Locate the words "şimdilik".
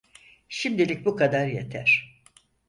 0.49-1.05